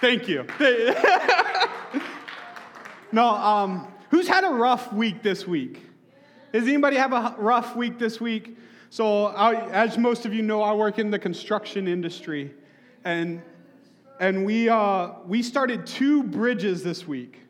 [0.00, 0.46] Thank you.
[3.12, 5.82] no, um, who's had a rough week this week?
[6.54, 8.56] Does anybody have a rough week this week?
[8.88, 12.54] So, I, as most of you know, I work in the construction industry,
[13.04, 13.42] and
[14.20, 17.40] and we uh, we started two bridges this week.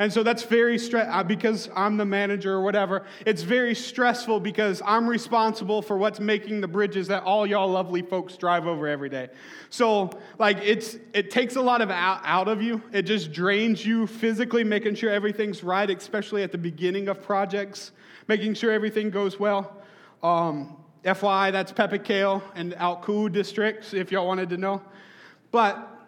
[0.00, 3.04] And so that's very stressful uh, because I'm the manager or whatever.
[3.26, 8.00] It's very stressful because I'm responsible for what's making the bridges that all y'all lovely
[8.00, 9.28] folks drive over every day.
[9.68, 10.08] So
[10.38, 12.82] like it's it takes a lot of out, out of you.
[12.94, 17.92] It just drains you physically, making sure everything's right, especially at the beginning of projects,
[18.26, 19.82] making sure everything goes well.
[20.22, 24.80] Um, FYI, that's Peppercale and Alcoo districts, if y'all wanted to know.
[25.50, 25.99] But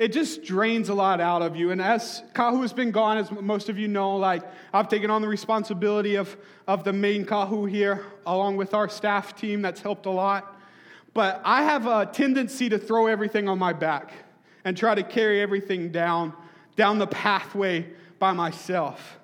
[0.00, 1.72] it just drains a lot out of you.
[1.72, 5.20] And as Kahu has been gone, as most of you know, like I've taken on
[5.20, 10.06] the responsibility of, of the main Kahu here, along with our staff team that's helped
[10.06, 10.58] a lot.
[11.12, 14.10] But I have a tendency to throw everything on my back
[14.64, 16.32] and try to carry everything down,
[16.76, 17.86] down the pathway
[18.18, 19.18] by myself.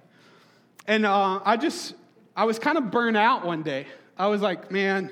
[0.87, 1.95] And uh, I just,
[2.37, 3.87] I was kind of burnt out one day.
[4.19, 5.11] I was like, man,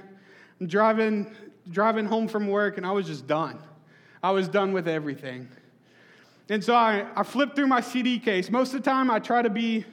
[0.60, 1.34] I'm driving,
[1.70, 3.58] driving home from work and I was just done.
[4.22, 5.48] I was done with everything.
[6.50, 8.50] And so I, I flipped through my CD case.
[8.50, 9.87] Most of the time, I try to be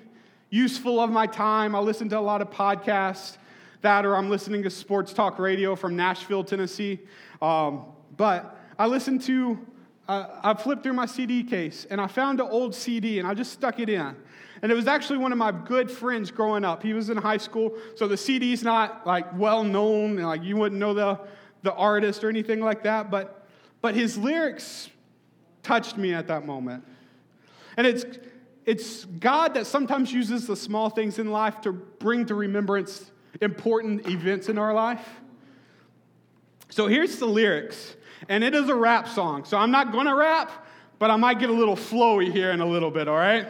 [0.49, 1.73] useful of my time.
[1.75, 3.37] I listen to a lot of podcasts,
[3.81, 6.99] that or I'm listening to sports talk radio from Nashville, Tennessee.
[7.41, 7.85] Um,
[8.17, 9.65] but I listened to,
[10.09, 13.33] uh, I flipped through my CD case and I found an old CD and I
[13.33, 14.13] just stuck it in.
[14.61, 16.83] And it was actually one of my good friends growing up.
[16.83, 20.79] He was in high school, so the CD's not like well known, like you wouldn't
[20.79, 21.17] know the,
[21.63, 23.47] the artist or anything like that, but
[23.81, 24.89] but his lyrics
[25.63, 26.85] touched me at that moment.
[27.77, 28.05] And it's,
[28.65, 34.07] it's God that sometimes uses the small things in life to bring to remembrance important
[34.07, 35.07] events in our life.
[36.69, 37.95] So here's the lyrics,
[38.29, 39.45] and it is a rap song.
[39.45, 40.51] So I'm not gonna rap,
[40.99, 43.47] but I might get a little flowy here in a little bit, all right?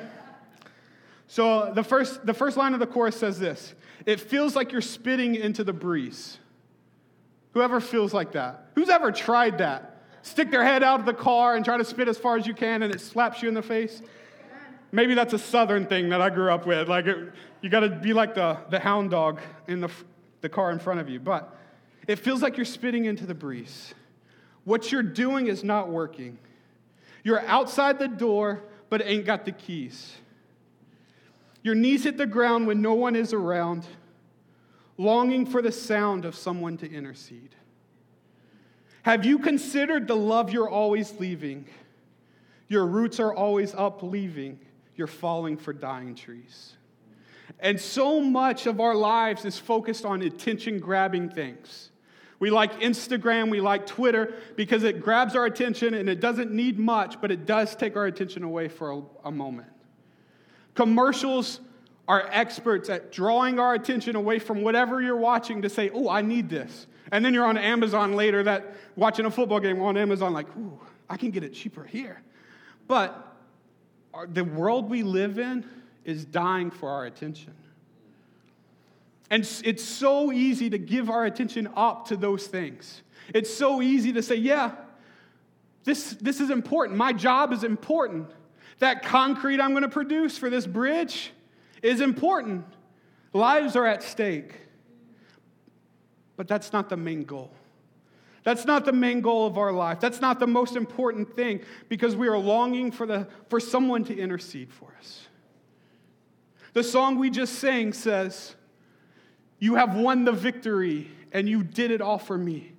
[1.27, 3.73] So the first, the first line of the chorus says this
[4.05, 6.37] It feels like you're spitting into the breeze.
[7.53, 8.67] Whoever feels like that?
[8.75, 9.90] Who's ever tried that?
[10.21, 12.53] Stick their head out of the car and try to spit as far as you
[12.53, 14.01] can and it slaps you in the face.
[14.91, 16.89] Maybe that's a southern thing that I grew up with.
[16.89, 19.89] Like, it, you got to be like the, the hound dog in the,
[20.41, 21.19] the car in front of you.
[21.19, 21.57] But
[22.07, 23.93] it feels like you're spitting into the breeze.
[24.65, 26.37] What you're doing is not working.
[27.23, 30.13] You're outside the door, but ain't got the keys.
[31.63, 33.85] Your knees hit the ground when no one is around,
[34.97, 37.55] longing for the sound of someone to intercede.
[39.03, 41.65] Have you considered the love you're always leaving?
[42.67, 44.59] Your roots are always up leaving.
[44.95, 46.73] You're falling for dying trees.
[47.59, 51.89] And so much of our lives is focused on attention grabbing things.
[52.39, 56.79] We like Instagram, we like Twitter because it grabs our attention and it doesn't need
[56.79, 59.69] much, but it does take our attention away for a, a moment.
[60.73, 61.59] Commercials
[62.07, 66.21] are experts at drawing our attention away from whatever you're watching to say, oh, I
[66.21, 66.87] need this.
[67.11, 70.79] And then you're on Amazon later that watching a football game on Amazon, like, ooh,
[71.09, 72.21] I can get it cheaper here.
[72.87, 73.35] But
[74.13, 75.65] our, the world we live in
[76.05, 77.53] is dying for our attention.
[79.29, 83.01] And it's so easy to give our attention up to those things.
[83.33, 84.71] It's so easy to say, yeah,
[85.83, 86.97] this, this is important.
[86.97, 88.29] My job is important.
[88.79, 91.31] That concrete I'm going to produce for this bridge
[91.81, 92.65] is important.
[93.33, 94.55] Lives are at stake.
[96.41, 97.51] But that's not the main goal.
[98.41, 99.99] That's not the main goal of our life.
[99.99, 104.17] That's not the most important thing because we are longing for, the, for someone to
[104.17, 105.27] intercede for us.
[106.73, 108.55] The song we just sang says,
[109.59, 112.71] You have won the victory and you did it all for me.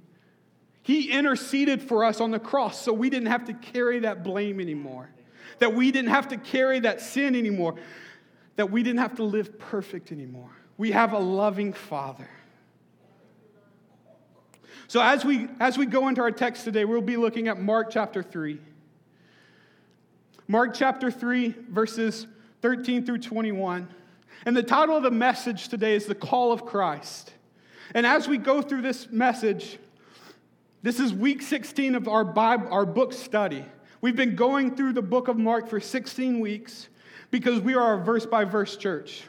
[0.82, 4.58] He interceded for us on the cross so we didn't have to carry that blame
[4.58, 5.08] anymore,
[5.60, 7.76] that we didn't have to carry that sin anymore,
[8.56, 10.50] that we didn't have to live perfect anymore.
[10.78, 12.28] We have a loving Father.
[14.92, 17.88] So as we as we go into our text today, we'll be looking at Mark
[17.90, 18.60] chapter 3.
[20.46, 22.26] Mark chapter 3 verses
[22.60, 23.88] 13 through 21.
[24.44, 27.32] And the title of the message today is the call of Christ.
[27.94, 29.78] And as we go through this message,
[30.82, 33.64] this is week 16 of our Bible, our book study.
[34.02, 36.90] We've been going through the book of Mark for 16 weeks
[37.30, 39.22] because we are a verse by verse church.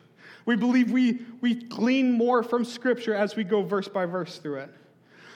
[0.46, 4.58] We believe we, we glean more from Scripture as we go verse by verse through
[4.58, 4.70] it.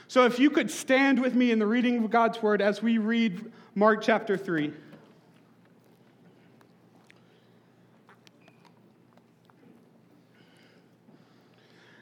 [0.08, 2.98] So if you could stand with me in the reading of God's word as we
[2.98, 4.72] read Mark chapter 3.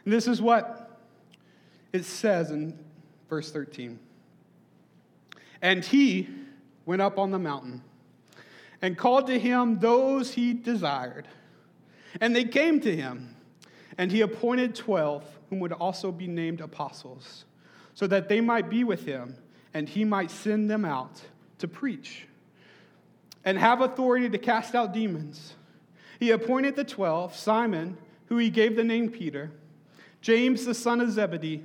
[0.06, 1.00] And this is what
[1.94, 2.78] it says in
[3.28, 3.98] verse 13.
[5.64, 6.30] And he
[6.86, 7.82] went up on the mountain,
[8.84, 11.28] and called to him those he desired.
[12.22, 13.36] And they came to him,
[13.98, 17.46] and he appointed twelve, whom would also be named apostles,
[17.96, 19.36] so that they might be with him,
[19.74, 21.22] and he might send them out
[21.58, 22.28] to preach
[23.44, 25.56] and have authority to cast out demons.
[26.20, 27.98] He appointed the twelve Simon,
[28.28, 29.52] who he gave the name Peter,
[30.22, 31.64] James the son of Zebedee,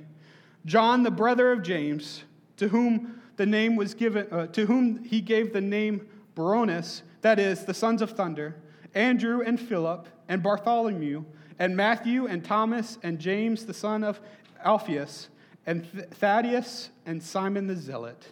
[0.65, 2.23] John the brother of James,
[2.57, 7.39] to whom the name was given, uh, to whom he gave the name Boanerges, that
[7.39, 8.55] is, the sons of thunder,
[8.93, 11.23] Andrew and Philip and Bartholomew
[11.59, 14.21] and Matthew and Thomas and James the son of
[14.63, 15.29] Alphaeus
[15.65, 18.27] and Thaddeus and Simon the Zealot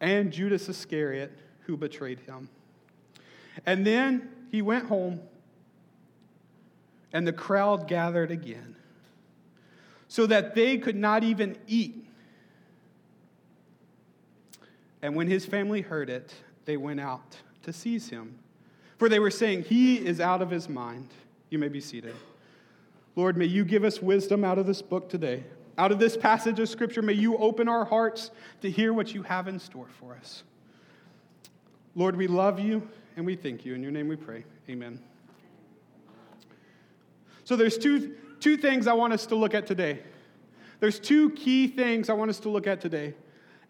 [0.00, 1.32] and Judas Iscariot
[1.62, 2.48] who betrayed him.
[3.66, 5.20] And then he went home
[7.12, 8.76] and the crowd gathered again
[10.08, 12.04] so that they could not even eat.
[15.02, 16.34] And when his family heard it,
[16.64, 18.38] they went out to seize him.
[18.98, 21.08] For they were saying, He is out of his mind.
[21.48, 22.14] You may be seated.
[23.16, 25.44] Lord, may you give us wisdom out of this book today.
[25.80, 29.22] Out of this passage of Scripture, may you open our hearts to hear what you
[29.22, 30.42] have in store for us.
[31.94, 32.86] Lord, we love you
[33.16, 33.74] and we thank you.
[33.74, 34.44] In your name we pray.
[34.68, 35.00] Amen.
[37.44, 40.00] So there's two, two things I want us to look at today.
[40.80, 43.14] There's two key things I want us to look at today.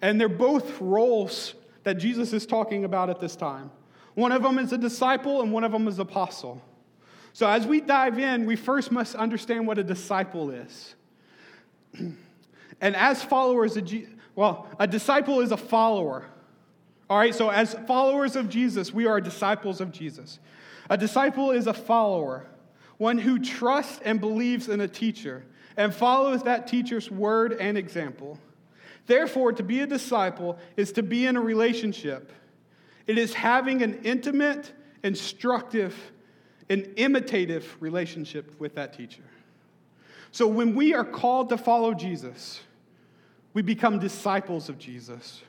[0.03, 1.55] And they're both roles
[1.85, 3.71] that Jesus is talking about at this time.
[4.15, 6.61] One of them is a disciple, and one of them is apostle.
[7.33, 10.97] So, as we dive in, we first must understand what a disciple is.
[12.81, 16.25] and as followers of Jesus, well, a disciple is a follower.
[17.09, 20.39] All right, so as followers of Jesus, we are disciples of Jesus.
[20.89, 22.47] A disciple is a follower,
[22.99, 25.45] one who trusts and believes in a teacher
[25.77, 28.39] and follows that teacher's word and example.
[29.07, 32.33] Therefore, to be a disciple is to be in a relationship.
[33.07, 34.73] It is having an intimate,
[35.03, 35.97] instructive,
[36.69, 39.23] and imitative relationship with that teacher.
[40.33, 42.61] So when we are called to follow Jesus,
[43.53, 45.43] we become disciples of Jesus.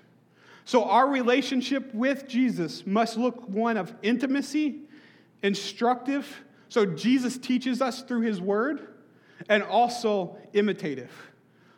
[0.65, 4.81] So our relationship with Jesus must look one of intimacy,
[5.43, 6.43] instructive.
[6.69, 8.87] So Jesus teaches us through his word,
[9.49, 11.11] and also imitative.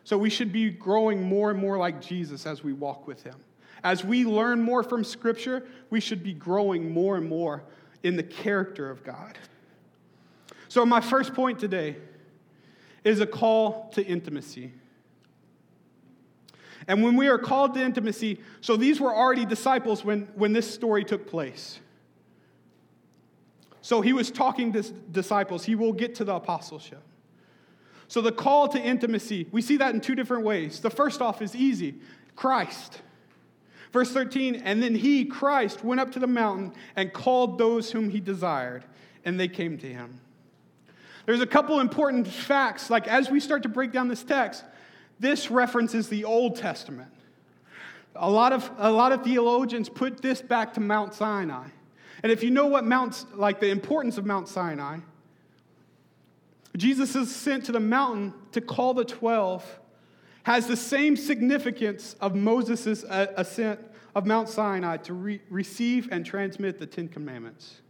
[0.04, 3.36] So we should be growing more and more like Jesus as we walk with him.
[3.82, 7.64] As we learn more from Scripture, we should be growing more and more
[8.02, 9.38] in the character of God.
[10.68, 11.96] So, my first point today
[13.04, 14.72] is a call to intimacy.
[16.88, 20.72] And when we are called to intimacy, so these were already disciples when, when this
[20.72, 21.78] story took place.
[23.80, 25.64] So he was talking to disciples.
[25.64, 27.02] He will get to the apostleship.
[28.06, 30.80] So, the call to intimacy, we see that in two different ways.
[30.80, 31.96] The first off is easy
[32.36, 33.00] Christ.
[33.92, 38.10] Verse 13, and then he, Christ, went up to the mountain and called those whom
[38.10, 38.84] he desired,
[39.24, 40.20] and they came to him.
[41.26, 44.64] There's a couple important facts, like as we start to break down this text,
[45.18, 47.10] this references the Old Testament.
[48.16, 51.66] A lot of, a lot of theologians put this back to Mount Sinai.
[52.22, 54.98] And if you know what Mount, like the importance of Mount Sinai,
[56.76, 59.80] Jesus is sent to the mountain to call the 12
[60.44, 63.80] has the same significance of Moses' ascent
[64.14, 67.80] of Mount Sinai to re- receive and transmit the Ten Commandments.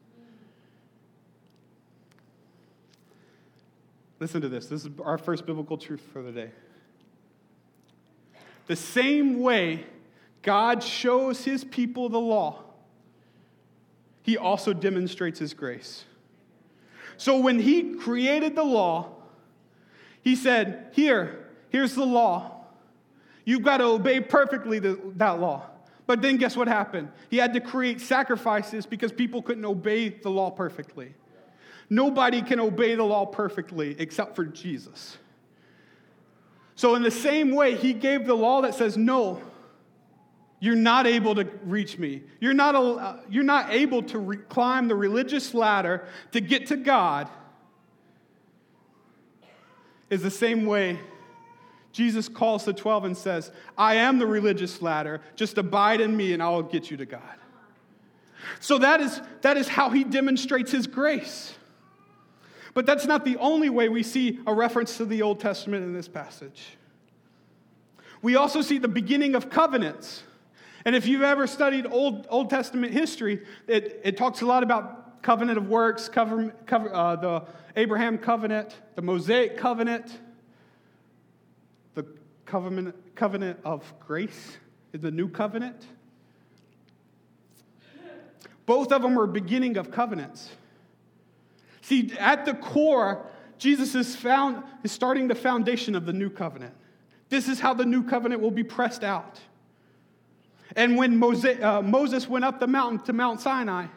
[4.21, 4.67] Listen to this.
[4.67, 6.51] This is our first biblical truth for the day.
[8.67, 9.85] The same way
[10.43, 12.63] God shows his people the law,
[14.23, 16.05] he also demonstrates his grace.
[17.17, 19.11] So when he created the law,
[20.23, 22.53] he said, Here, here's the law.
[23.45, 25.67] You've got to obey perfectly the, that law.
[26.07, 27.11] But then guess what happened?
[27.31, 31.15] He had to create sacrifices because people couldn't obey the law perfectly.
[31.91, 35.19] Nobody can obey the law perfectly except for Jesus.
[36.77, 39.41] So, in the same way, he gave the law that says, No,
[40.61, 42.23] you're not able to reach me.
[42.41, 46.77] You're not, uh, you're not able to re- climb the religious ladder to get to
[46.77, 47.29] God.
[50.11, 50.99] Is the same way
[51.95, 55.21] Jesus calls the 12 and says, I am the religious ladder.
[55.37, 57.23] Just abide in me and I'll get you to God.
[58.59, 61.55] So that is, that is how he demonstrates his grace.
[62.75, 65.95] But that's not the only way we see a reference to the Old Testament in
[65.95, 66.77] this passage.
[68.21, 70.25] We also see the beginning of covenants.
[70.85, 75.23] And if you've ever studied Old, Old Testament history, it, it talks a lot about
[75.23, 77.45] covenant of works, cover, cover, uh, the
[77.77, 80.19] Abraham covenant, the Mosaic covenant,
[81.95, 82.05] the
[82.45, 84.59] covenant, covenant of grace,
[84.93, 85.87] the new covenant.
[88.67, 90.51] Both of them are beginning of covenants.
[91.85, 93.27] See, at the core,
[93.59, 96.73] Jesus is, found, is starting the foundation of the new covenant.
[97.29, 99.39] This is how the new covenant will be pressed out.
[100.77, 103.89] And when Moses, uh, Moses went up the mountain to Mount Sinai,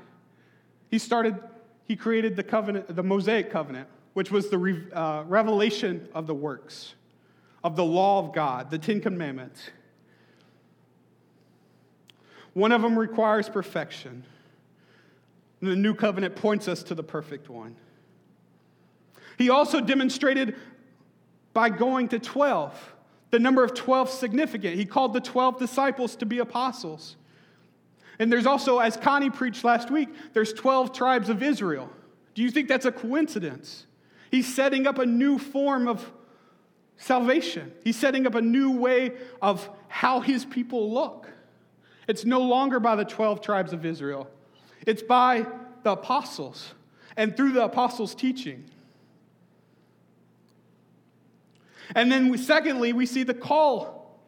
[0.92, 1.40] he started,
[1.86, 6.36] he created the covenant, the Mosaic covenant, which was the re, uh, revelation of the
[6.36, 6.94] works,
[7.64, 9.70] of the law of God, the Ten Commandments.
[12.52, 14.26] One of them requires perfection.
[15.62, 17.76] The new covenant points us to the perfect one.
[19.38, 20.56] He also demonstrated
[21.54, 22.94] by going to 12.
[23.30, 24.76] The number of 12 significant.
[24.76, 27.18] He called the 12 disciples to be apostles.
[28.20, 31.90] And there's also, as Connie preached last week, there's 12 tribes of Israel.
[32.36, 33.86] Do you think that's a coincidence?
[34.32, 36.12] He's setting up a new form of
[36.98, 37.72] salvation.
[37.84, 41.28] He's setting up a new way of how his people look.
[42.08, 44.30] It's no longer by the 12 tribes of Israel,
[44.88, 45.46] it's by
[45.84, 46.74] the apostles
[47.16, 48.66] and through the apostles' teaching.
[51.94, 54.20] And then, we, secondly, we see the call.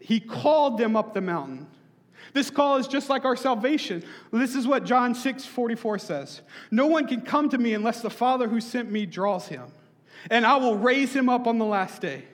[0.00, 1.66] He called them up the mountain.
[2.32, 4.04] This call is just like our salvation.
[4.32, 8.10] This is what John 6 44 says No one can come to me unless the
[8.10, 9.72] Father who sent me draws him,
[10.30, 12.24] and I will raise him up on the last day.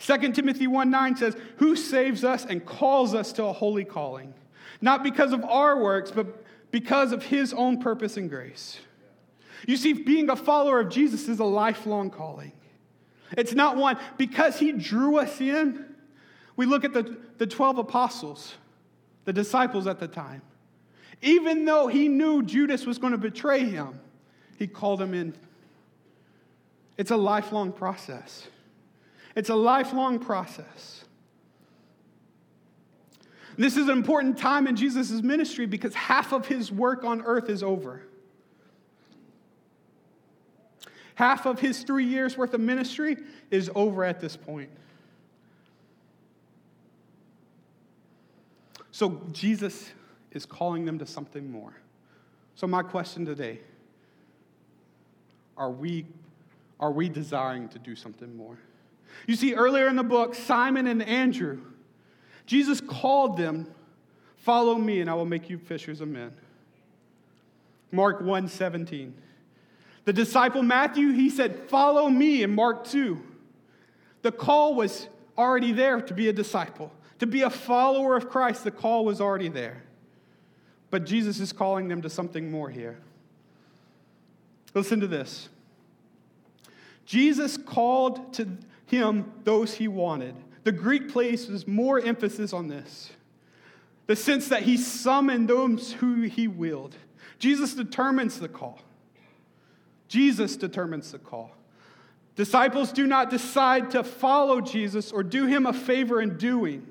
[0.00, 4.34] 2 Timothy 1 9 says, Who saves us and calls us to a holy calling?
[4.80, 6.26] Not because of our works, but
[6.70, 8.78] because of his own purpose and grace.
[9.66, 12.52] You see, being a follower of Jesus is a lifelong calling.
[13.36, 15.84] It's not one, because he drew us in.
[16.56, 18.54] We look at the, the 12 apostles,
[19.24, 20.42] the disciples at the time.
[21.22, 24.00] Even though he knew Judas was going to betray him,
[24.58, 25.34] he called him in.
[26.96, 28.46] It's a lifelong process.
[29.36, 31.04] It's a lifelong process.
[33.60, 37.50] This is an important time in Jesus' ministry because half of his work on earth
[37.50, 38.00] is over.
[41.16, 43.18] Half of his three years worth of ministry
[43.50, 44.70] is over at this point.
[48.92, 49.90] So Jesus
[50.32, 51.74] is calling them to something more.
[52.54, 53.60] So, my question today
[55.58, 56.06] are we,
[56.80, 58.56] are we desiring to do something more?
[59.26, 61.60] You see, earlier in the book, Simon and Andrew,
[62.50, 63.72] Jesus called them,
[64.38, 66.32] Follow me, and I will make you fishers of men.
[67.92, 69.14] Mark 1 17.
[70.04, 73.22] The disciple Matthew, he said, Follow me in Mark 2.
[74.22, 75.06] The call was
[75.38, 78.64] already there to be a disciple, to be a follower of Christ.
[78.64, 79.84] The call was already there.
[80.90, 82.98] But Jesus is calling them to something more here.
[84.74, 85.50] Listen to this
[87.06, 88.48] Jesus called to
[88.86, 90.34] him those he wanted.
[90.64, 93.10] The Greek places more emphasis on this
[94.06, 96.96] the sense that he summoned those who he willed.
[97.38, 98.80] Jesus determines the call.
[100.08, 101.52] Jesus determines the call.
[102.34, 106.84] Disciples do not decide to follow Jesus or do him a favor in doing.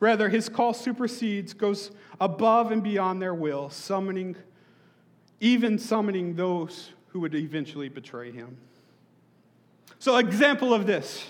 [0.00, 4.36] Rather, his call supersedes, goes above and beyond their will, summoning,
[5.40, 8.58] even summoning those who would eventually betray him.
[9.98, 11.24] So, example of this.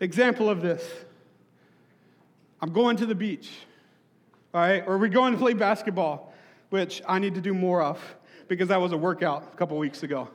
[0.00, 0.88] Example of this.
[2.60, 3.50] I'm going to the beach,
[4.52, 4.82] all right?
[4.86, 6.32] Or we're going to play basketball,
[6.70, 8.00] which I need to do more of
[8.48, 10.28] because that was a workout a couple weeks ago.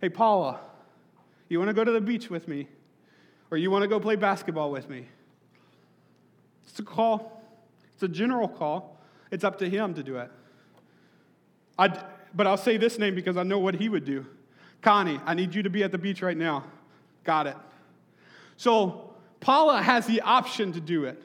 [0.00, 0.60] Hey, Paula,
[1.48, 2.68] you want to go to the beach with me?
[3.50, 5.06] Or you want to go play basketball with me?
[6.66, 7.42] It's a call,
[7.92, 8.98] it's a general call.
[9.30, 10.30] It's up to him to do it.
[11.78, 11.98] I'd,
[12.34, 14.26] but I'll say this name because I know what he would do.
[14.80, 16.64] Connie, I need you to be at the beach right now.
[17.24, 17.56] Got it.
[18.56, 21.20] So Paula has the option to do it.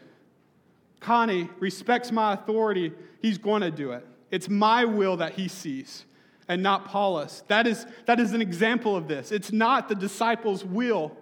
[0.99, 2.91] Connie respects my authority.
[3.21, 4.05] He's going to do it.
[4.31, 6.05] It's my will that he sees
[6.47, 7.43] and not Paula's.
[7.47, 9.31] That is, that is an example of this.
[9.31, 11.15] It's not the disciples' will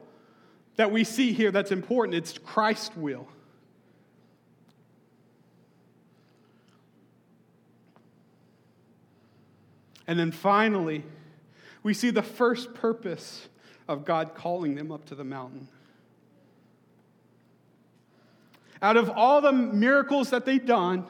[0.77, 3.27] that we see here that's important, it's Christ's will.
[10.05, 11.03] And then finally,
[11.84, 13.50] we see the first purpose
[13.88, 15.67] of God calling them up to the mountain.
[18.82, 21.06] Out of all the miracles that they'd done,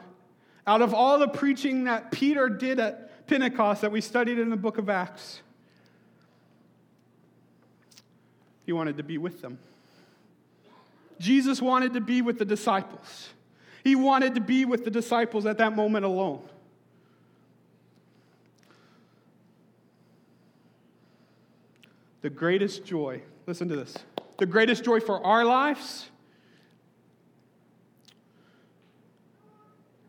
[0.66, 4.58] out of all the preaching that Peter did at Pentecost that we studied in the
[4.58, 5.42] book of Acts,
[8.66, 9.60] he wanted to be with them.
[11.20, 13.30] Jesus wanted to be with the disciples.
[13.84, 16.42] He wanted to be with the disciples at that moment alone.
[22.22, 23.96] The greatest joy, listen to this,
[24.38, 26.10] the greatest joy for our lives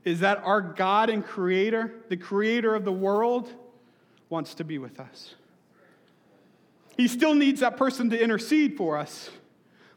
[0.04, 3.52] is that our God and Creator, the Creator of the world,
[4.30, 5.34] wants to be with us.
[6.96, 9.30] He still needs that person to intercede for us,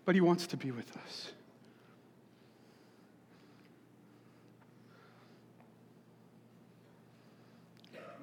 [0.05, 1.31] but He wants to be with us.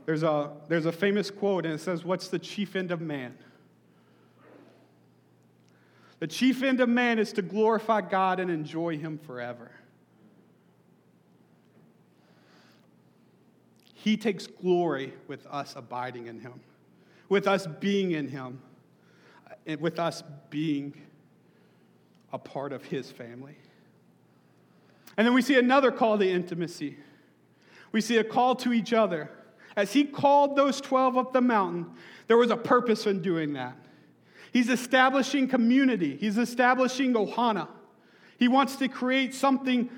[0.07, 3.37] There's a, there's a famous quote, and it says, What's the chief end of man?
[6.21, 9.71] The chief end of man is to glorify God and enjoy Him forever.
[13.95, 16.61] He takes glory with us abiding in Him,
[17.29, 18.61] with us being in Him,
[19.67, 20.95] and with us being
[22.33, 23.57] a part of His family.
[25.17, 26.97] And then we see another call to intimacy.
[27.91, 29.31] We see a call to each other.
[29.77, 31.91] As He called those 12 up the mountain,
[32.27, 33.77] there was a purpose in doing that.
[34.53, 37.69] He's establishing community, He's establishing Ohana.
[38.39, 39.91] He wants to create something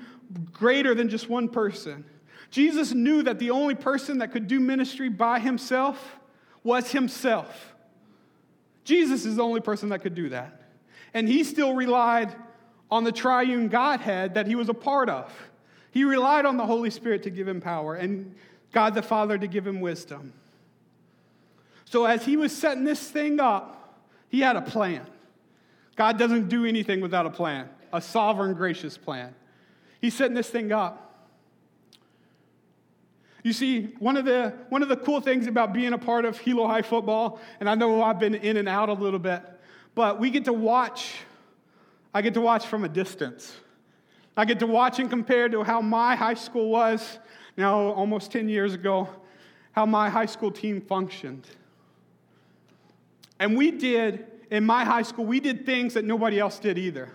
[0.51, 2.05] greater than just one person.
[2.49, 6.19] Jesus knew that the only person that could do ministry by himself
[6.63, 7.75] was himself.
[8.83, 10.69] Jesus is the only person that could do that.
[11.13, 12.35] And he still relied
[12.89, 15.31] on the triune Godhead that he was a part of.
[15.91, 18.35] He relied on the Holy Spirit to give him power and
[18.71, 20.33] God the Father to give him wisdom.
[21.85, 23.80] So as he was setting this thing up,
[24.31, 25.05] he had a plan.
[25.97, 29.35] God doesn't do anything without a plan, a sovereign, gracious plan.
[29.99, 31.27] He's setting this thing up.
[33.43, 36.37] You see, one of, the, one of the cool things about being a part of
[36.37, 39.43] Hilo High football, and I know I've been in and out a little bit,
[39.95, 41.15] but we get to watch,
[42.13, 43.53] I get to watch from a distance.
[44.37, 47.19] I get to watch and compare to how my high school was
[47.57, 49.09] now almost 10 years ago,
[49.73, 51.45] how my high school team functioned.
[53.41, 57.09] And we did, in my high school, we did things that nobody else did either.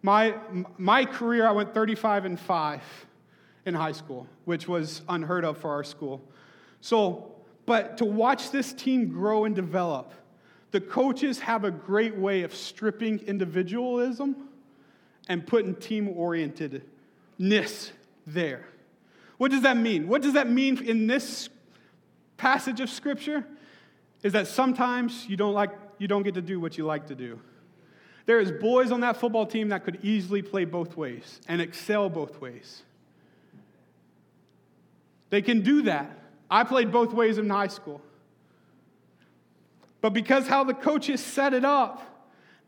[0.00, 0.34] My,
[0.78, 2.82] my career, I went 35 and 5
[3.66, 6.22] in high school, which was unheard of for our school.
[6.80, 7.34] So,
[7.66, 10.10] but to watch this team grow and develop,
[10.70, 14.48] the coaches have a great way of stripping individualism
[15.28, 17.90] and putting team orientedness
[18.26, 18.64] there.
[19.36, 20.08] What does that mean?
[20.08, 21.50] What does that mean in this
[22.38, 23.44] passage of scripture?
[24.24, 27.14] Is that sometimes you don't, like, you don't get to do what you like to
[27.14, 27.38] do.
[28.26, 32.08] There is boys on that football team that could easily play both ways and excel
[32.08, 32.82] both ways.
[35.28, 36.10] They can do that.
[36.50, 38.00] I played both ways in high school.
[40.00, 42.02] But because how the coaches set it up,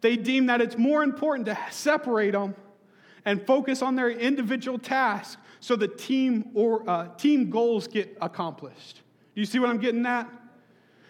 [0.02, 2.54] they deem that it's more important to separate them
[3.24, 8.96] and focus on their individual tasks so the team or uh, team goals get accomplished.
[9.34, 10.30] Do you see what I'm getting at?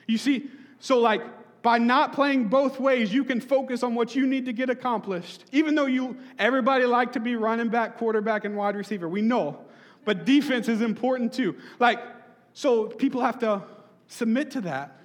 [0.06, 1.22] You see, so like
[1.62, 5.44] by not playing both ways, you can focus on what you need to get accomplished.
[5.52, 9.08] Even though you everybody like to be running back, quarterback, and wide receiver.
[9.08, 9.58] We know.
[10.04, 11.56] But defense is important too.
[11.80, 11.98] Like,
[12.52, 13.62] so people have to
[14.06, 14.96] submit to that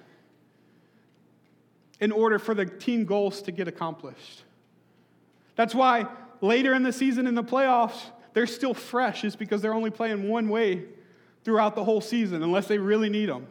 [2.00, 4.44] in order for the team goals to get accomplished.
[5.56, 6.06] That's why
[6.40, 8.00] later in the season in the playoffs,
[8.34, 10.84] they're still fresh, is because they're only playing one way
[11.44, 13.46] throughout the whole season, unless they really need them.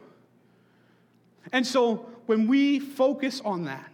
[1.50, 3.90] And so when we focus on that,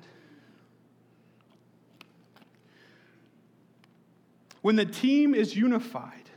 [4.60, 6.28] when the team is unified,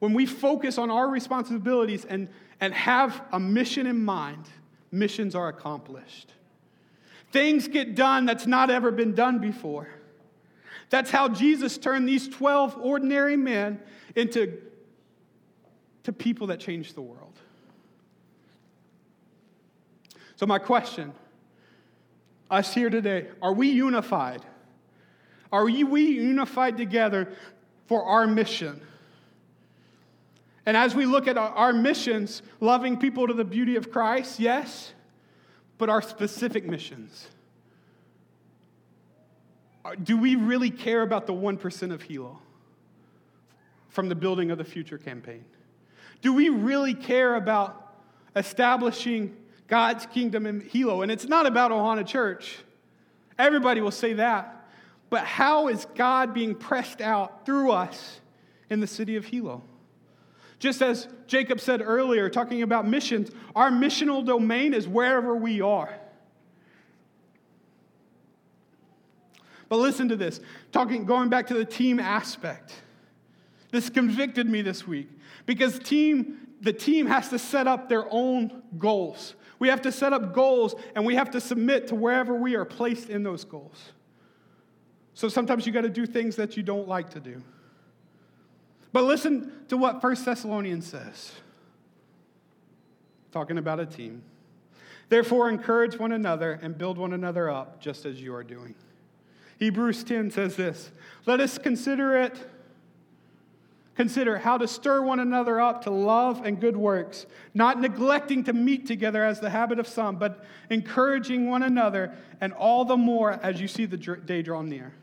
[0.00, 2.28] when we focus on our responsibilities and,
[2.60, 4.44] and have a mission in mind,
[4.90, 6.32] missions are accomplished.
[7.30, 9.88] Things get done that's not ever been done before.
[10.90, 13.80] That's how Jesus turned these 12 ordinary men
[14.14, 14.58] into
[16.02, 17.38] to people that changed the world.
[20.42, 21.12] So, my question
[22.50, 24.42] us here today are we unified?
[25.52, 27.28] Are we unified together
[27.86, 28.80] for our mission?
[30.66, 34.92] And as we look at our missions, loving people to the beauty of Christ, yes,
[35.78, 37.28] but our specific missions.
[40.02, 42.40] Do we really care about the 1% of Hilo
[43.90, 45.44] from the Building of the Future campaign?
[46.20, 47.94] Do we really care about
[48.34, 49.36] establishing
[49.72, 51.00] God's kingdom in Hilo.
[51.00, 52.58] And it's not about Ohana Church.
[53.38, 54.66] Everybody will say that.
[55.08, 58.20] But how is God being pressed out through us
[58.68, 59.62] in the city of Hilo?
[60.58, 65.98] Just as Jacob said earlier, talking about missions, our missional domain is wherever we are.
[69.70, 70.38] But listen to this,
[70.70, 72.74] talking, going back to the team aspect.
[73.70, 75.08] This convicted me this week
[75.46, 79.34] because team, the team has to set up their own goals.
[79.62, 82.64] We have to set up goals and we have to submit to wherever we are
[82.64, 83.92] placed in those goals.
[85.14, 87.40] So sometimes you got to do things that you don't like to do.
[88.92, 91.30] But listen to what 1 Thessalonians says,
[93.30, 94.24] talking about a team.
[95.08, 98.74] Therefore, encourage one another and build one another up, just as you are doing.
[99.60, 100.90] Hebrews 10 says this
[101.24, 102.36] Let us consider it
[103.94, 108.52] Consider how to stir one another up to love and good works, not neglecting to
[108.52, 113.32] meet together as the habit of some, but encouraging one another, and all the more
[113.32, 114.94] as you see the day draw near.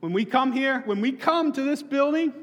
[0.00, 2.34] When we come here, when we come to this building,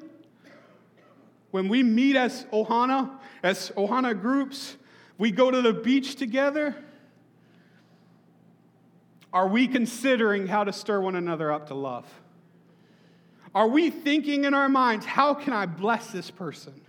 [1.51, 4.77] when we meet as Ohana, as Ohana groups,
[5.17, 6.75] we go to the beach together,
[9.31, 12.05] are we considering how to stir one another up to love?
[13.53, 16.79] Are we thinking in our minds, how can I bless this person?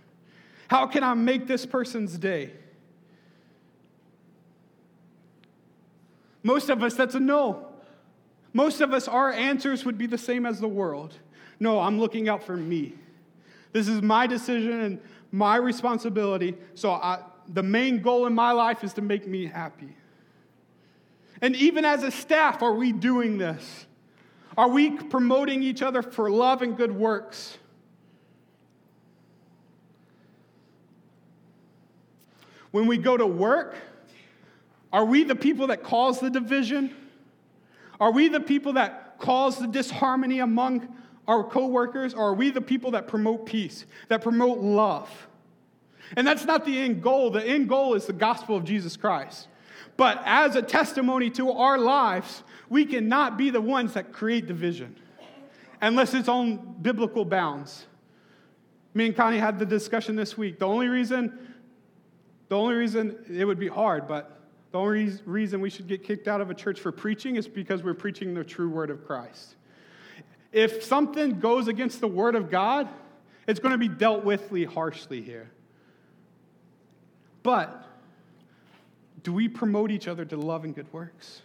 [0.67, 2.51] How can I make this person's day?
[6.43, 7.67] Most of us, that's a no.
[8.53, 11.13] Most of us, our answers would be the same as the world.
[11.59, 12.93] No, I'm looking out for me.
[13.71, 14.99] This is my decision and
[15.31, 16.55] my responsibility.
[16.73, 19.95] So I, the main goal in my life is to make me happy.
[21.41, 23.85] And even as a staff, are we doing this?
[24.57, 27.57] Are we promoting each other for love and good works?
[32.71, 33.75] When we go to work,
[34.93, 36.95] are we the people that cause the division?
[37.99, 40.95] Are we the people that cause the disharmony among
[41.27, 45.09] our coworkers, or are we the people that promote peace, that promote love?
[46.17, 47.29] And that's not the end goal.
[47.29, 49.47] The end goal is the gospel of Jesus Christ.
[50.01, 54.95] But as a testimony to our lives, we cannot be the ones that create division
[55.79, 57.85] unless it's on biblical bounds.
[58.95, 60.57] Me and Connie had the discussion this week.
[60.57, 61.53] The only reason,
[62.49, 64.39] the only reason it would be hard, but
[64.71, 67.83] the only reason we should get kicked out of a church for preaching is because
[67.83, 69.53] we're preaching the true word of Christ.
[70.51, 72.89] If something goes against the word of God,
[73.45, 75.51] it's going to be dealt with harshly here.
[77.43, 77.85] But
[79.23, 81.41] do we promote each other to love and good works?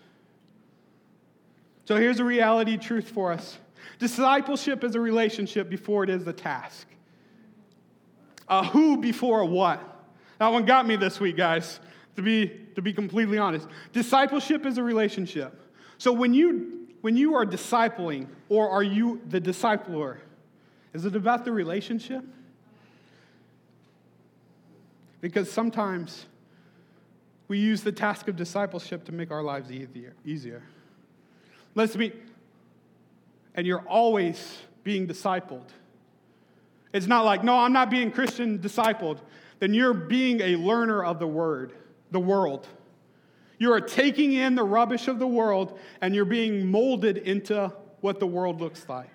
[1.84, 3.58] So here's a reality truth for us
[3.98, 6.86] discipleship is a relationship before it is a task.
[8.48, 9.80] A who before a what.
[10.38, 11.80] That one got me this week, guys,
[12.16, 13.66] to be, to be completely honest.
[13.92, 15.60] Discipleship is a relationship.
[15.98, 20.18] So when you, when you are discipling, or are you the discipler,
[20.92, 22.24] is it about the relationship?
[25.20, 26.26] Because sometimes
[27.48, 29.70] we use the task of discipleship to make our lives
[30.24, 30.62] easier.
[31.74, 32.12] Let's be,
[33.54, 35.68] and you're always being discipled.
[36.92, 39.18] It's not like, no, I'm not being Christian discipled.
[39.58, 41.72] Then you're being a learner of the word,
[42.10, 42.66] the world.
[43.58, 48.20] You are taking in the rubbish of the world and you're being molded into what
[48.20, 49.10] the world looks like.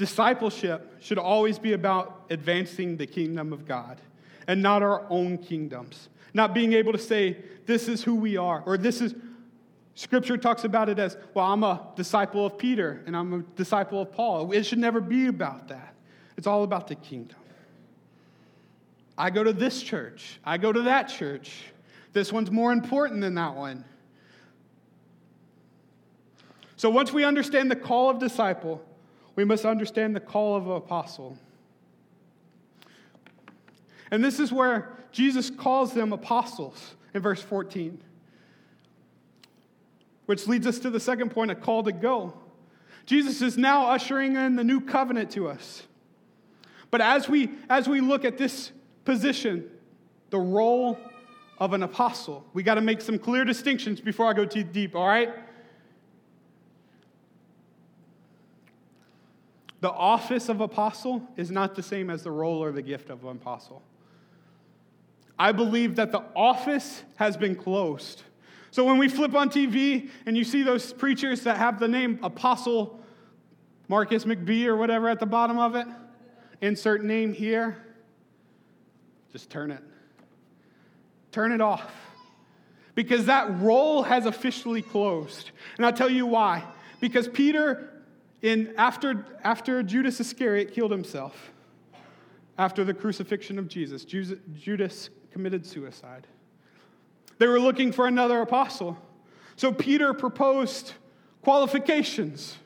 [0.00, 4.00] Discipleship should always be about advancing the kingdom of God
[4.46, 6.08] and not our own kingdoms.
[6.32, 7.36] Not being able to say,
[7.66, 9.14] this is who we are, or this is,
[9.94, 14.00] Scripture talks about it as, well, I'm a disciple of Peter and I'm a disciple
[14.00, 14.50] of Paul.
[14.52, 15.94] It should never be about that.
[16.38, 17.36] It's all about the kingdom.
[19.18, 21.64] I go to this church, I go to that church.
[22.14, 23.84] This one's more important than that one.
[26.76, 28.82] So once we understand the call of disciple,
[29.40, 31.34] we must understand the call of an apostle.
[34.10, 37.98] And this is where Jesus calls them apostles in verse 14.
[40.26, 42.34] Which leads us to the second point a call to go.
[43.06, 45.84] Jesus is now ushering in the new covenant to us.
[46.90, 48.72] But as we, as we look at this
[49.06, 49.70] position,
[50.28, 50.98] the role
[51.56, 54.94] of an apostle, we got to make some clear distinctions before I go too deep,
[54.94, 55.30] all right?
[59.80, 63.24] The office of apostle is not the same as the role or the gift of
[63.24, 63.82] an apostle.
[65.38, 68.22] I believe that the office has been closed.
[68.70, 72.18] So when we flip on TV and you see those preachers that have the name
[72.22, 73.00] Apostle
[73.88, 75.86] Marcus McBee or whatever at the bottom of it,
[76.60, 77.82] insert name here,
[79.32, 79.82] just turn it.
[81.32, 81.90] Turn it off.
[82.94, 85.50] Because that role has officially closed.
[85.76, 86.64] And I'll tell you why.
[87.00, 87.89] Because Peter,
[88.42, 91.52] in, after, after Judas Iscariot killed himself,
[92.58, 96.26] after the crucifixion of Jesus, Judas committed suicide.
[97.38, 98.98] They were looking for another apostle.
[99.56, 100.92] So Peter proposed
[101.42, 102.56] qualifications.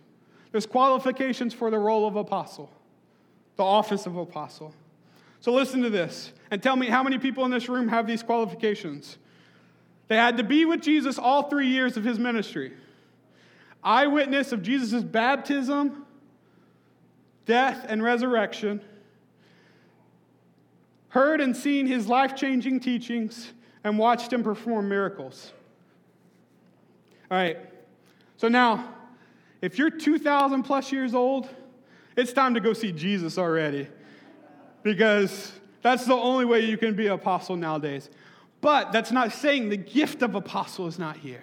[0.50, 2.70] There's qualifications for the role of apostle,
[3.56, 4.74] the office of apostle.
[5.40, 8.22] So listen to this and tell me how many people in this room have these
[8.22, 9.18] qualifications.
[10.08, 12.72] They had to be with Jesus all three years of his ministry.
[13.84, 16.06] Eyewitness of Jesus' baptism,
[17.44, 18.80] death, and resurrection.
[21.08, 23.52] Heard and seen his life changing teachings
[23.84, 25.52] and watched him perform miracles.
[27.30, 27.58] All right,
[28.36, 28.88] so now,
[29.60, 31.48] if you're 2,000 plus years old,
[32.16, 33.88] it's time to go see Jesus already
[34.82, 38.10] because that's the only way you can be an apostle nowadays.
[38.60, 41.42] But that's not saying the gift of apostle is not here.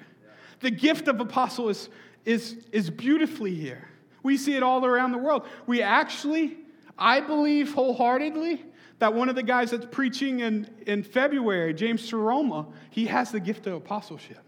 [0.61, 1.89] The gift of apostle is,
[2.25, 3.87] is, is beautifully here.
[4.23, 5.47] We see it all around the world.
[5.65, 6.57] We actually,
[6.97, 8.63] I believe wholeheartedly,
[8.99, 13.39] that one of the guys that's preaching in, in February, James Saroma, he has the
[13.39, 14.43] gift of apostleship.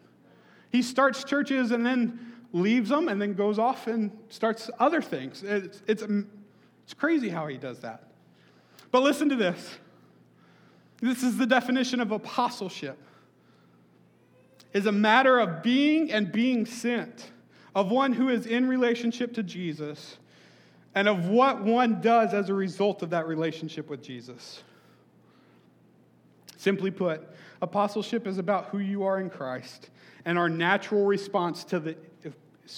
[0.71, 5.41] He starts churches and then leaves them and then goes off and starts other things.
[5.43, 6.03] It's, it's,
[6.83, 8.09] it's crazy how he does that.
[8.91, 9.77] But listen to this
[11.01, 12.97] this is the definition of apostleship
[14.71, 17.29] is a matter of being and being sent,
[17.75, 20.17] of one who is in relationship to Jesus
[20.95, 24.62] and of what one does as a result of that relationship with Jesus.
[26.57, 27.27] Simply put,
[27.62, 29.89] apostleship is about who you are in Christ
[30.25, 31.95] and our natural response to the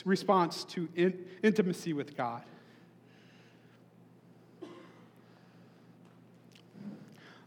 [0.03, 2.41] response to in, intimacy with God.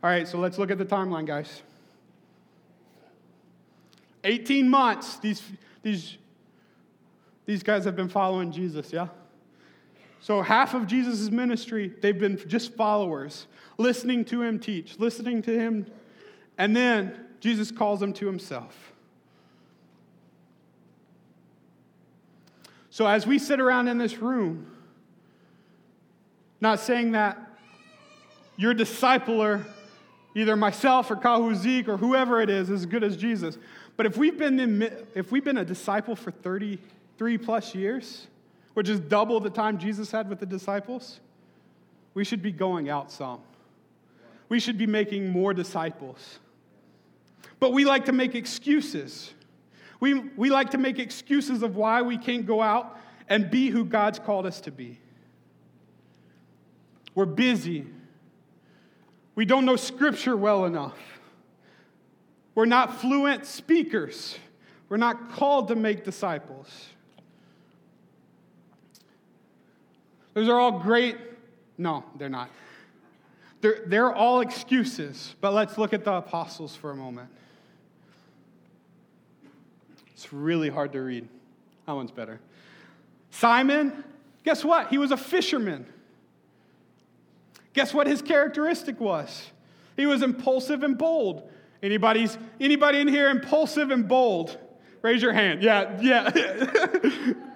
[0.01, 1.63] All right, so let's look at the timeline, guys.
[4.23, 5.43] 18 months, these,
[5.83, 6.17] these,
[7.49, 9.09] these guys have been following Jesus, yeah?
[10.21, 13.47] So, half of Jesus' ministry, they've been just followers,
[13.79, 15.87] listening to him teach, listening to him,
[16.59, 18.93] and then Jesus calls them to himself.
[22.91, 24.71] So, as we sit around in this room,
[26.61, 27.39] not saying that
[28.59, 29.65] your discipler,
[30.35, 33.57] either myself or Kahu Zeke or whoever it is, is as good as Jesus,
[33.97, 34.83] but if we've been, in,
[35.15, 36.31] if we've been a disciple for
[37.19, 38.29] 33 plus years,
[38.75, 41.19] which is double the time Jesus had with the disciples,
[42.15, 43.41] we should be going out some.
[44.49, 46.39] We should be making more disciples.
[47.59, 49.33] But we like to make excuses.
[49.99, 52.97] We, we like to make excuses of why we can't go out
[53.29, 54.99] and be who God's called us to be.
[57.17, 57.85] We're busy.
[59.35, 60.97] We don't know Scripture well enough.
[62.55, 64.39] We're not fluent speakers.
[64.89, 66.69] We're not called to make disciples.
[70.39, 71.17] Those are all great.
[71.79, 72.49] No, they're not.
[73.61, 77.29] They're, they're all excuses, but let's look at the apostles for a moment.
[80.13, 81.27] It's really hard to read.
[81.87, 82.39] That one's better.
[83.33, 84.05] Simon,
[84.45, 84.91] guess what?
[84.91, 85.85] He was a fisherman.
[87.73, 89.45] Guess what his characteristic was?
[89.97, 91.51] He was impulsive and bold.
[91.83, 94.57] Anybody's, anybody in here impulsive and bold?
[95.03, 95.65] Raise your hand.
[95.65, 97.33] Yeah, yeah.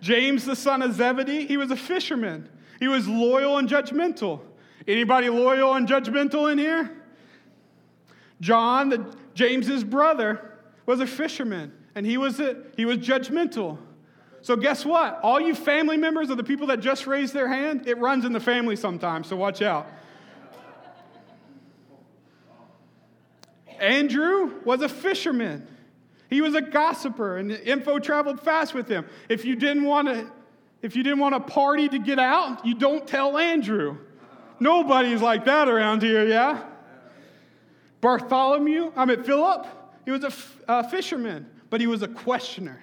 [0.00, 2.48] James, the son of Zebedee, he was a fisherman.
[2.78, 4.40] He was loyal and judgmental.
[4.86, 6.90] Anybody loyal and judgmental in here?
[8.40, 10.52] John, the, James's brother,
[10.84, 13.78] was a fisherman, and he was, a, he was judgmental.
[14.42, 15.18] So guess what?
[15.22, 18.32] All you family members of the people that just raised their hand, it runs in
[18.32, 19.88] the family sometimes, so watch out.
[23.80, 25.66] Andrew was a fisherman.
[26.28, 29.06] He was a gossiper, and info traveled fast with him.
[29.28, 30.30] If you didn't want to,
[30.82, 33.98] if you didn't want a party to get out, you don't tell Andrew.
[34.58, 36.64] Nobody's like that around here, yeah?
[38.00, 39.66] Bartholomew, I mean Philip,
[40.04, 42.80] he was a, f- a fisherman, but he was a questioner.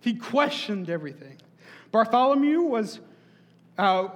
[0.00, 1.38] He questioned everything.
[1.90, 3.00] Bartholomew was,
[3.78, 4.08] uh,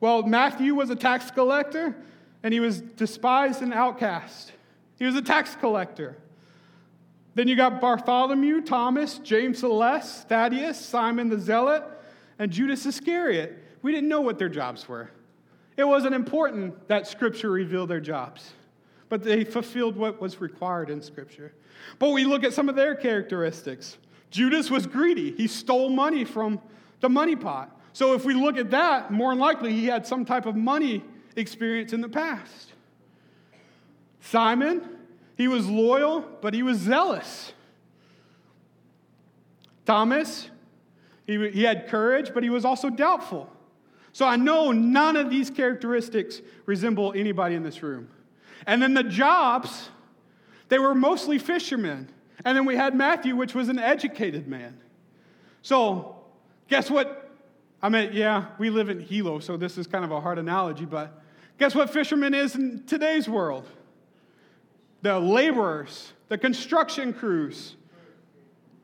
[0.00, 1.96] well, Matthew was a tax collector,
[2.42, 4.52] and he was despised and outcast.
[4.98, 6.16] He was a tax collector.
[7.34, 11.82] Then you got Bartholomew, Thomas, James the Less, Thaddeus, Simon the Zealot,
[12.38, 13.58] and Judas Iscariot.
[13.82, 15.10] We didn't know what their jobs were.
[15.76, 18.52] It wasn't important that Scripture revealed their jobs,
[19.08, 21.52] but they fulfilled what was required in Scripture.
[21.98, 23.98] But we look at some of their characteristics.
[24.30, 26.60] Judas was greedy, he stole money from
[27.00, 27.76] the money pot.
[27.92, 31.04] So if we look at that, more than likely he had some type of money
[31.36, 32.72] experience in the past.
[34.20, 34.93] Simon,
[35.36, 37.52] he was loyal, but he was zealous.
[39.84, 40.48] Thomas,
[41.26, 43.50] he, he had courage, but he was also doubtful.
[44.12, 48.08] So I know none of these characteristics resemble anybody in this room.
[48.66, 49.90] And then the jobs,
[50.68, 52.08] they were mostly fishermen.
[52.44, 54.78] And then we had Matthew, which was an educated man.
[55.62, 56.16] So,
[56.68, 57.32] guess what?
[57.82, 60.84] I mean, yeah, we live in Hilo, so this is kind of a hard analogy,
[60.84, 61.20] but
[61.58, 63.66] guess what fisherman is in today's world?
[65.04, 67.76] The laborers, the construction crews,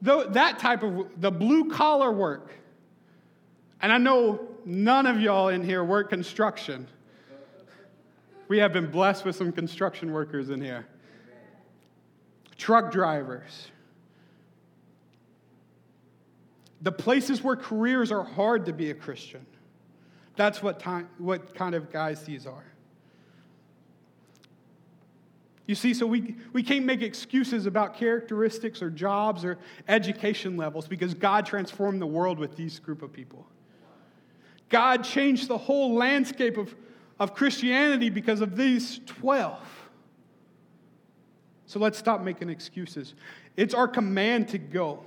[0.02, 2.52] the, that type of the blue collar work.
[3.80, 6.86] And I know none of y'all in here work construction.
[8.48, 10.86] We have been blessed with some construction workers in here.
[12.58, 13.68] Truck drivers.
[16.82, 19.46] The places where careers are hard to be a Christian.
[20.36, 22.69] That's what, time, what kind of guys these are.
[25.70, 29.56] You see, so we, we can't make excuses about characteristics or jobs or
[29.86, 33.46] education levels because God transformed the world with these group of people.
[34.68, 36.74] God changed the whole landscape of,
[37.20, 39.60] of Christianity because of these 12.
[41.66, 43.14] So let's stop making excuses.
[43.56, 45.04] It's our command to go.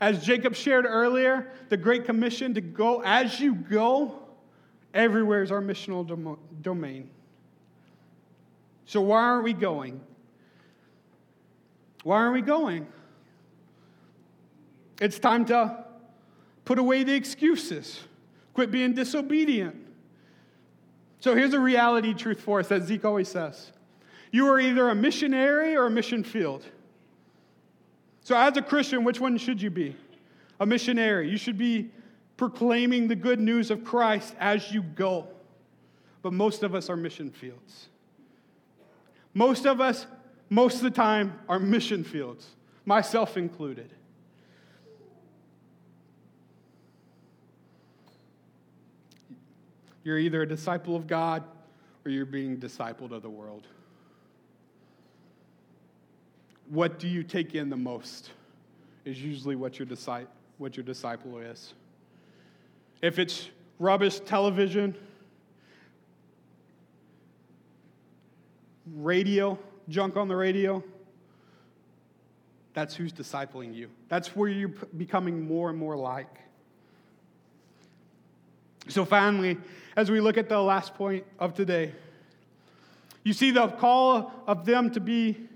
[0.00, 4.20] As Jacob shared earlier, the Great Commission to go, as you go,
[4.94, 7.10] everywhere is our missional dom- domain.
[8.88, 10.00] So, why aren't we going?
[12.04, 12.86] Why aren't we going?
[14.98, 15.84] It's time to
[16.64, 18.00] put away the excuses,
[18.54, 19.76] quit being disobedient.
[21.20, 23.72] So, here's a reality truth for us that Zeke always says
[24.32, 26.64] you are either a missionary or a mission field.
[28.22, 29.96] So, as a Christian, which one should you be?
[30.60, 31.28] A missionary.
[31.28, 31.90] You should be
[32.38, 35.28] proclaiming the good news of Christ as you go.
[36.22, 37.90] But most of us are mission fields.
[39.38, 40.04] Most of us,
[40.50, 42.44] most of the time, are mission fields,
[42.84, 43.88] myself included.
[50.02, 51.44] You're either a disciple of God
[52.04, 53.68] or you're being discipled of the world.
[56.68, 58.32] What do you take in the most
[59.04, 61.74] is usually what your, disciple, what your disciple is.
[63.02, 64.96] If it's rubbish television,
[68.96, 70.82] radio, junk on the radio,
[72.74, 73.90] that's who's discipling you.
[74.08, 76.38] That's where you're becoming more and more like.
[78.88, 79.58] So, finally,
[79.96, 81.92] as we look at the last point of today,
[83.24, 85.48] you see the call of them to be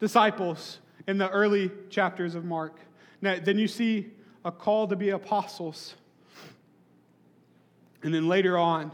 [0.00, 2.80] disciples in the early chapters of Mark.
[3.20, 4.08] Now, then you see
[4.44, 5.94] a call to be apostles.
[8.02, 8.92] And then later on,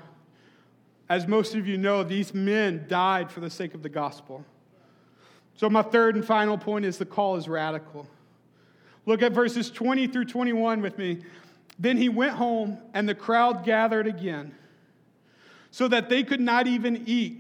[1.09, 4.45] as most of you know, these men died for the sake of the gospel.
[5.57, 8.07] So, my third and final point is the call is radical.
[9.07, 11.23] Look at verses 20 through 21 with me.
[11.79, 14.55] Then he went home, and the crowd gathered again,
[15.71, 17.39] so that they could not even eat.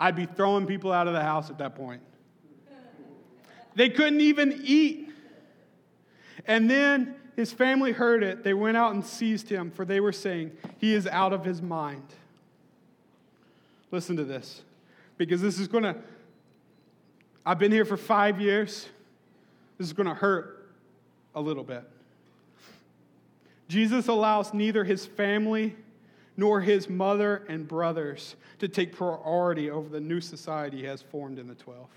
[0.00, 2.02] I'd be throwing people out of the house at that point.
[3.74, 5.10] They couldn't even eat.
[6.46, 8.44] And then his family heard it.
[8.44, 11.62] They went out and seized him, for they were saying, He is out of his
[11.62, 12.06] mind.
[13.90, 14.62] Listen to this,
[15.16, 15.96] because this is going to,
[17.44, 18.88] I've been here for five years.
[19.78, 20.70] This is going to hurt
[21.34, 21.84] a little bit.
[23.68, 25.74] Jesus allows neither his family
[26.36, 31.38] nor his mother and brothers to take priority over the new society he has formed
[31.38, 31.88] in the 12.